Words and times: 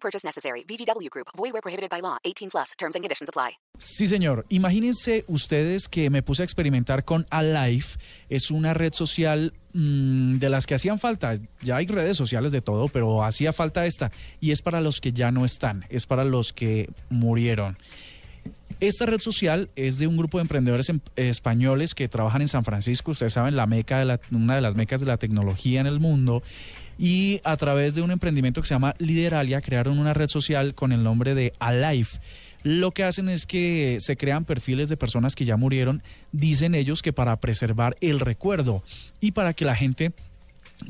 Purchase 0.00 0.24
necessary. 0.24 0.64
VGW 0.64 1.08
Group. 1.10 1.28
Void 1.36 1.52
prohibited 1.62 1.90
by 1.90 2.00
law. 2.00 2.18
18 2.24 2.50
plus. 2.50 2.72
Terms 2.78 2.94
and 2.94 3.02
conditions 3.02 3.28
apply. 3.28 3.58
Sí, 3.78 4.08
señor. 4.08 4.44
Imagínense 4.48 5.24
ustedes 5.28 5.88
que 5.88 6.10
me 6.10 6.22
puse 6.22 6.42
a 6.42 6.44
experimentar 6.44 7.04
con 7.04 7.26
Alive. 7.30 7.86
Es 8.28 8.50
una 8.50 8.74
red 8.74 8.92
social 8.92 9.52
mm, 9.72 10.38
de 10.38 10.50
las 10.50 10.66
que 10.66 10.74
hacían 10.74 10.98
falta. 10.98 11.34
Ya 11.62 11.76
hay 11.76 11.86
redes 11.86 12.16
sociales 12.16 12.52
de 12.52 12.60
todo, 12.60 12.88
pero 12.88 13.22
hacía 13.24 13.52
falta 13.52 13.86
esta. 13.86 14.10
Y 14.40 14.50
es 14.50 14.62
para 14.62 14.80
los 14.80 15.00
que 15.00 15.12
ya 15.12 15.30
no 15.30 15.44
están. 15.44 15.84
Es 15.88 16.06
para 16.06 16.24
los 16.24 16.52
que 16.52 16.90
murieron. 17.08 17.78
Esta 18.80 19.06
red 19.06 19.20
social 19.20 19.70
es 19.74 19.98
de 19.98 20.06
un 20.06 20.16
grupo 20.16 20.38
de 20.38 20.42
emprendedores 20.42 20.88
em- 20.88 21.00
españoles 21.16 21.94
que 21.96 22.06
trabajan 22.08 22.42
en 22.42 22.48
San 22.48 22.64
Francisco, 22.64 23.10
ustedes 23.10 23.32
saben, 23.32 23.56
la 23.56 23.66
meca 23.66 23.98
de 23.98 24.04
la- 24.04 24.20
una 24.30 24.54
de 24.54 24.60
las 24.60 24.76
mecas 24.76 25.00
de 25.00 25.06
la 25.06 25.16
tecnología 25.16 25.80
en 25.80 25.88
el 25.88 25.98
mundo. 25.98 26.44
Y 26.96 27.40
a 27.42 27.56
través 27.56 27.96
de 27.96 28.02
un 28.02 28.12
emprendimiento 28.12 28.60
que 28.62 28.68
se 28.68 28.74
llama 28.74 28.94
Lideralia, 28.98 29.60
crearon 29.60 29.98
una 29.98 30.14
red 30.14 30.28
social 30.28 30.74
con 30.76 30.92
el 30.92 31.02
nombre 31.02 31.34
de 31.34 31.52
Alive. 31.58 32.08
Lo 32.62 32.92
que 32.92 33.02
hacen 33.04 33.28
es 33.28 33.46
que 33.46 33.98
se 34.00 34.16
crean 34.16 34.44
perfiles 34.44 34.88
de 34.88 34.96
personas 34.96 35.34
que 35.34 35.44
ya 35.44 35.56
murieron, 35.56 36.02
dicen 36.32 36.74
ellos 36.76 37.02
que 37.02 37.12
para 37.12 37.36
preservar 37.36 37.96
el 38.00 38.20
recuerdo 38.20 38.82
y 39.20 39.32
para 39.32 39.54
que 39.54 39.64
la 39.64 39.74
gente 39.76 40.12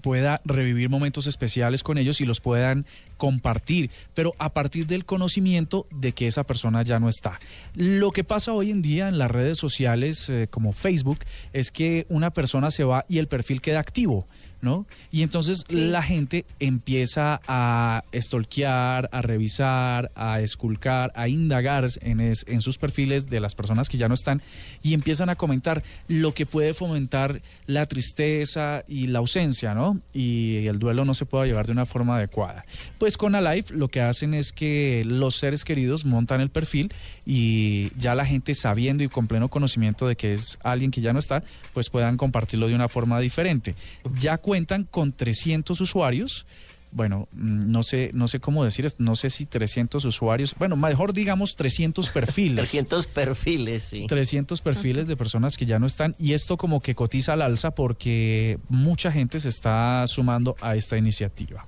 pueda 0.03 0.41
revivir 0.45 0.89
momentos 0.89 1.27
especiales 1.27 1.83
con 1.83 1.99
ellos 1.99 2.21
y 2.21 2.27
los 2.27 2.41
puedan 2.41 2.87
compartir, 3.17 3.91
pero 4.15 4.35
a 4.39 4.51
partir 4.51 4.87
del 4.87 5.05
conocimiento 5.05 5.87
de 5.91 6.13
que 6.13 6.27
esa 6.27 6.45
persona 6.45 6.83
ya 6.83 6.99
no 7.01 7.09
está. 7.09 7.41
Lo 7.75 8.13
que 8.13 8.25
pasa 8.25 8.53
hoy 8.53 8.71
en 8.71 8.83
día 8.83 9.09
en 9.09 9.19
las 9.19 9.31
redes 9.31 9.59
sociales 9.59 10.29
eh, 10.29 10.49
como 10.51 10.73
Facebook 10.73 11.21
es 11.53 11.71
que 11.71 12.07
una 12.09 12.31
persona 12.31 12.71
se 12.71 12.85
va 12.85 13.05
y 13.09 13.19
el 13.19 13.29
perfil 13.29 13.61
queda 13.61 13.81
activo. 13.81 14.27
¿No? 14.61 14.87
Y 15.13 15.23
entonces 15.23 15.65
la 15.69 16.03
gente 16.03 16.45
empieza 16.59 17.41
a 17.47 18.03
stalkear, 18.13 19.09
a 19.13 19.23
revisar, 19.23 20.11
a 20.15 20.41
esculcar, 20.41 21.13
a 21.15 21.29
indagar 21.29 21.87
en, 22.01 22.21
es- 22.21 22.45
en 22.49 22.61
sus 22.61 22.77
perfiles 22.79 23.27
de 23.29 23.39
las 23.41 23.55
personas 23.55 23.89
que 23.89 23.99
ya 23.99 24.09
no 24.09 24.15
están 24.15 24.43
y 24.83 24.95
empiezan 24.95 25.29
a 25.31 25.37
comentar 25.37 25.83
lo 26.09 26.35
que 26.35 26.45
puede 26.47 26.75
fomentar 26.75 27.41
la 27.67 27.87
tristeza 27.87 28.83
y 28.89 29.07
la 29.09 29.19
ausencia, 29.21 29.75
¿no? 29.75 30.01
Y 30.13 30.67
el 30.67 30.79
duelo 30.79 31.05
no 31.05 31.15
se 31.15 31.25
puede 31.27 31.47
llevar 31.47 31.67
de 31.67 31.73
una 31.73 31.87
forma 31.87 32.17
adecuada. 32.17 32.65
Pues 32.99 33.17
con 33.17 33.35
Alive 33.35 33.67
lo 33.71 33.89
que 33.89 34.01
hacen 34.01 34.35
es 34.35 34.53
que 34.53 35.03
los 35.07 35.37
seres 35.37 35.65
queridos 35.65 36.05
montan 36.05 36.41
el 36.41 36.51
perfil 36.51 36.93
y 37.25 37.91
ya 37.97 38.15
la 38.15 38.25
gente 38.27 38.55
sabiendo 38.55 39.05
y 39.05 39.09
con 39.09 39.27
pleno 39.27 39.49
conocimiento 39.49 40.07
de 40.09 40.17
que 40.17 40.33
es 40.33 40.59
alguien 40.63 40.91
que 40.91 41.01
ya 41.01 41.13
no 41.13 41.19
está, 41.19 41.43
pues 41.75 41.91
puedan 41.91 42.17
compartirlo 42.17 42.69
de 42.69 42.75
una 42.75 42.89
forma 42.89 43.21
diferente. 43.21 43.75
Ya 44.21 44.39
cuentan 44.49 44.85
con 44.85 45.13
300 45.13 45.81
usuarios. 45.81 46.47
Bueno, 46.91 47.29
mm, 47.33 47.71
no 47.71 47.83
sé, 47.83 48.11
no 48.15 48.29
sé 48.29 48.41
cómo 48.41 48.65
decir 48.65 48.87
esto, 48.87 49.03
no 49.03 49.15
sé 49.15 49.29
si 49.29 49.45
300 49.45 50.03
usuarios, 50.07 50.55
bueno, 50.59 50.75
mejor 50.75 51.13
digamos 51.13 51.55
300 51.55 52.09
perfiles. 52.15 52.57
300 52.57 53.07
perfiles, 53.09 53.83
sí. 53.83 54.07
300 54.07 54.61
perfiles 54.63 55.07
de 55.07 55.15
personas 55.17 55.59
que 55.59 55.67
ya 55.67 55.79
no 55.79 55.87
están 55.87 56.17
y 56.19 56.33
esto 56.33 56.57
como 56.57 56.81
que 56.81 56.95
cotiza 56.95 57.35
al 57.35 57.43
alza 57.43 57.73
porque 57.73 58.59
mucha 58.71 59.13
gente 59.13 59.39
se 59.39 59.51
está 59.51 60.07
sumando 60.07 60.57
a 60.63 60.77
esta 60.77 60.97
iniciativa. 60.97 61.67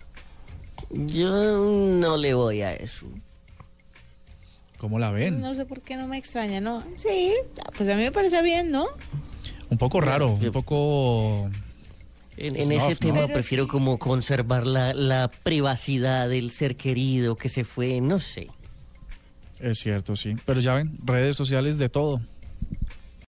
Yo 0.90 1.28
no 2.00 2.16
le 2.16 2.32
voy 2.32 2.62
a 2.62 2.72
eso. 2.74 3.06
¿Cómo 4.78 4.98
la 4.98 5.10
ven? 5.10 5.42
No 5.42 5.52
sé 5.54 5.66
por 5.66 5.82
qué 5.82 5.96
no 5.96 6.08
me 6.08 6.16
extraña, 6.16 6.62
¿no? 6.62 6.82
Sí, 6.96 7.34
pues 7.76 7.86
a 7.90 7.94
mí 7.94 8.02
me 8.02 8.12
parece 8.12 8.40
bien, 8.42 8.70
¿no? 8.72 8.86
Un 9.68 9.76
poco 9.76 10.00
raro, 10.00 10.38
yo- 10.40 10.46
un 10.48 10.52
poco... 10.52 11.50
En, 12.40 12.56
en 12.56 12.64
Snuff, 12.68 12.82
ese 12.82 12.96
tema 12.96 13.14
Pero 13.16 13.28
prefiero 13.28 13.64
sí. 13.64 13.70
como 13.70 13.98
conservar 13.98 14.66
la, 14.66 14.94
la 14.94 15.30
privacidad 15.30 16.28
del 16.28 16.50
ser 16.50 16.76
querido 16.76 17.36
que 17.36 17.50
se 17.50 17.64
fue, 17.64 18.00
no 18.00 18.18
sé. 18.18 18.48
Es 19.60 19.78
cierto, 19.78 20.16
sí. 20.16 20.34
Pero 20.46 20.60
ya 20.60 20.74
ven, 20.74 20.96
redes 21.04 21.36
sociales 21.36 21.76
de 21.76 21.90
todo. 21.90 22.20